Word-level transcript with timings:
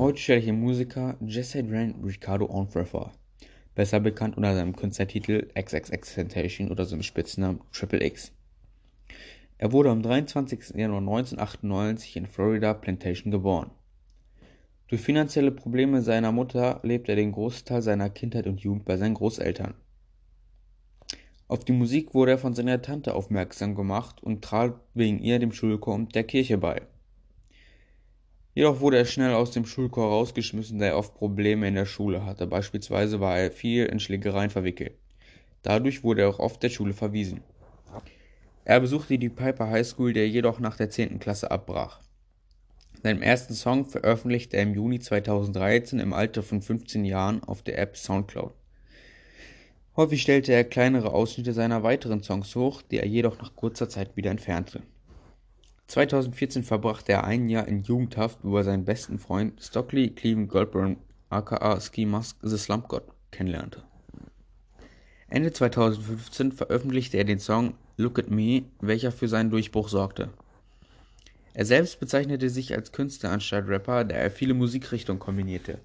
Heute 0.00 0.18
stelle 0.18 0.38
ich 0.38 0.46
den 0.46 0.58
Musiker 0.58 1.18
Jesse 1.20 1.62
Dren 1.62 1.94
Ricardo 2.02 2.48
Onfray 2.48 2.86
vor, 2.86 3.12
besser 3.74 4.00
bekannt 4.00 4.34
unter 4.38 4.54
seinem 4.54 4.74
Künstlertitel 4.74 5.50
XXXTentacion 5.54 6.70
oder 6.70 6.86
seinem 6.86 7.02
Spitznamen 7.02 7.60
Triple 7.70 8.02
X. 8.02 8.32
Er 9.58 9.72
wurde 9.72 9.90
am 9.90 10.02
23. 10.02 10.70
Januar 10.74 11.00
1998 11.00 12.16
in 12.16 12.24
Florida 12.24 12.72
Plantation 12.72 13.30
geboren. 13.30 13.72
Durch 14.88 15.02
finanzielle 15.02 15.50
Probleme 15.50 16.00
seiner 16.00 16.32
Mutter 16.32 16.80
lebte 16.82 17.12
er 17.12 17.16
den 17.16 17.32
Großteil 17.32 17.82
seiner 17.82 18.08
Kindheit 18.08 18.46
und 18.46 18.60
Jugend 18.60 18.86
bei 18.86 18.96
seinen 18.96 19.16
Großeltern. 19.16 19.74
Auf 21.46 21.62
die 21.66 21.72
Musik 21.72 22.14
wurde 22.14 22.30
er 22.30 22.38
von 22.38 22.54
seiner 22.54 22.80
Tante 22.80 23.14
aufmerksam 23.14 23.74
gemacht 23.74 24.22
und 24.22 24.42
trat 24.42 24.80
wegen 24.94 25.18
ihr 25.18 25.38
dem 25.38 25.52
Schulchor 25.52 25.98
der 26.14 26.24
Kirche 26.24 26.56
bei. 26.56 26.86
Jedoch 28.54 28.80
wurde 28.80 28.98
er 28.98 29.04
schnell 29.04 29.32
aus 29.34 29.52
dem 29.52 29.64
Schulchor 29.64 30.08
rausgeschmissen, 30.08 30.78
da 30.78 30.86
er 30.86 30.98
oft 30.98 31.14
Probleme 31.14 31.68
in 31.68 31.76
der 31.76 31.86
Schule 31.86 32.24
hatte. 32.24 32.46
Beispielsweise 32.46 33.20
war 33.20 33.38
er 33.38 33.52
viel 33.52 33.86
in 33.86 34.00
Schlägereien 34.00 34.50
verwickelt. 34.50 34.92
Dadurch 35.62 36.02
wurde 36.02 36.22
er 36.22 36.28
auch 36.30 36.40
oft 36.40 36.62
der 36.62 36.70
Schule 36.70 36.92
verwiesen. 36.92 37.42
Er 38.64 38.80
besuchte 38.80 39.18
die 39.18 39.28
Piper 39.28 39.70
High 39.70 39.86
School, 39.86 40.12
der 40.12 40.28
jedoch 40.28 40.58
nach 40.58 40.76
der 40.76 40.90
10. 40.90 41.18
Klasse 41.20 41.50
abbrach. 41.50 42.00
Seinen 43.02 43.22
ersten 43.22 43.54
Song 43.54 43.86
veröffentlichte 43.86 44.56
er 44.56 44.64
im 44.64 44.74
Juni 44.74 45.00
2013 45.00 45.98
im 46.00 46.12
Alter 46.12 46.42
von 46.42 46.60
15 46.60 47.04
Jahren 47.04 47.42
auf 47.44 47.62
der 47.62 47.78
App 47.78 47.96
Soundcloud. 47.96 48.52
Häufig 49.96 50.22
stellte 50.22 50.52
er 50.52 50.64
kleinere 50.64 51.12
Ausschnitte 51.12 51.52
seiner 51.52 51.82
weiteren 51.82 52.22
Songs 52.22 52.54
hoch, 52.54 52.82
die 52.82 52.98
er 52.98 53.06
jedoch 53.06 53.38
nach 53.40 53.56
kurzer 53.56 53.88
Zeit 53.88 54.16
wieder 54.16 54.30
entfernte. 54.30 54.82
2014 55.90 56.62
verbrachte 56.62 57.10
er 57.10 57.24
ein 57.24 57.48
Jahr 57.48 57.66
in 57.66 57.82
Jugendhaft, 57.82 58.38
wo 58.44 58.56
er 58.56 58.62
seinen 58.62 58.84
besten 58.84 59.18
Freund 59.18 59.60
Stockley 59.60 60.10
Cleveland 60.10 60.48
Goldburn 60.48 60.96
aka 61.30 61.80
Ski 61.80 62.06
Mask 62.06 62.36
The 62.42 62.58
Slump 62.58 62.86
God 62.86 63.02
kennenlernte. 63.32 63.82
Ende 65.28 65.52
2015 65.52 66.52
veröffentlichte 66.52 67.16
er 67.16 67.24
den 67.24 67.40
Song 67.40 67.74
Look 67.96 68.20
at 68.20 68.30
Me, 68.30 68.62
welcher 68.80 69.10
für 69.10 69.26
seinen 69.26 69.50
Durchbruch 69.50 69.88
sorgte. 69.88 70.30
Er 71.54 71.64
selbst 71.64 71.98
bezeichnete 71.98 72.50
sich 72.50 72.72
als 72.72 72.92
Künstler 72.92 73.32
anstatt 73.32 73.66
Rapper, 73.66 74.04
da 74.04 74.14
er 74.14 74.30
viele 74.30 74.54
Musikrichtungen 74.54 75.18
kombinierte. 75.18 75.80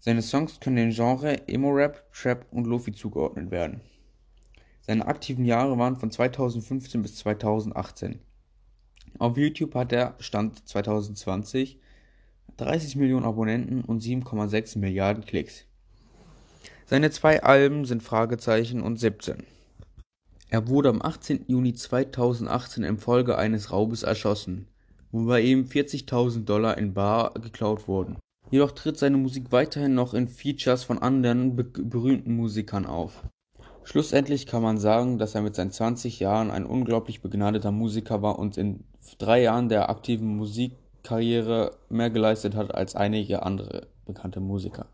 Seine 0.00 0.22
Songs 0.22 0.58
können 0.58 0.74
den 0.74 0.90
Genre 0.90 1.46
Emo-Rap, 1.46 2.12
Trap 2.12 2.46
und 2.50 2.66
Lofi 2.66 2.90
zugeordnet 2.90 3.52
werden. 3.52 3.80
Seine 4.80 5.06
aktiven 5.06 5.44
Jahre 5.44 5.78
waren 5.78 5.94
von 5.94 6.10
2015 6.10 7.00
bis 7.00 7.14
2018. 7.14 8.18
Auf 9.18 9.36
YouTube 9.36 9.74
hat 9.74 9.92
er 9.92 10.14
Stand 10.20 10.68
2020 10.68 11.78
30 12.56 12.96
Millionen 12.96 13.24
Abonnenten 13.24 13.82
und 13.82 14.02
7,6 14.02 14.78
Milliarden 14.78 15.24
Klicks. 15.24 15.64
Seine 16.86 17.10
zwei 17.10 17.42
Alben 17.42 17.84
sind 17.84 18.02
Fragezeichen 18.02 18.82
und 18.82 18.98
17. 18.98 19.44
Er 20.50 20.68
wurde 20.68 20.88
am 20.88 21.02
18. 21.02 21.44
Juni 21.46 21.74
2018 21.74 22.82
infolge 22.84 23.36
eines 23.36 23.70
Raubes 23.70 24.02
erschossen, 24.02 24.66
wobei 25.12 25.42
ihm 25.42 25.64
40.000 25.64 26.44
Dollar 26.44 26.78
in 26.78 26.94
Bar 26.94 27.34
geklaut 27.34 27.86
wurden. 27.86 28.16
Jedoch 28.50 28.72
tritt 28.72 28.98
seine 28.98 29.18
Musik 29.18 29.52
weiterhin 29.52 29.94
noch 29.94 30.14
in 30.14 30.26
Features 30.28 30.84
von 30.84 30.98
anderen 30.98 31.54
be 31.54 31.64
berühmten 31.64 32.34
Musikern 32.34 32.86
auf. 32.86 33.22
Schlussendlich 33.90 34.44
kann 34.44 34.62
man 34.62 34.76
sagen, 34.76 35.16
dass 35.16 35.34
er 35.34 35.40
mit 35.40 35.54
seinen 35.54 35.70
20 35.70 36.20
Jahren 36.20 36.50
ein 36.50 36.66
unglaublich 36.66 37.22
begnadeter 37.22 37.72
Musiker 37.72 38.20
war 38.20 38.38
und 38.38 38.58
in 38.58 38.84
drei 39.16 39.40
Jahren 39.40 39.70
der 39.70 39.88
aktiven 39.88 40.36
Musikkarriere 40.36 41.70
mehr 41.88 42.10
geleistet 42.10 42.54
hat 42.54 42.74
als 42.74 42.94
einige 42.94 43.44
andere 43.44 43.86
bekannte 44.04 44.40
Musiker. 44.40 44.88